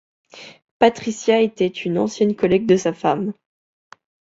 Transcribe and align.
Patricia 0.79 1.39
était 1.41 1.67
une 1.67 1.99
ancienne 1.99 2.35
collègue 2.35 2.65
de 2.65 2.75
sa 2.75 2.91
femme. 2.91 3.33